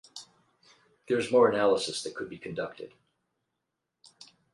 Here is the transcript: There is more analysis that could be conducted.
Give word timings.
There 1.07 1.19
is 1.19 1.31
more 1.31 1.47
analysis 1.51 2.01
that 2.01 2.15
could 2.15 2.27
be 2.27 2.39
conducted. 2.39 2.95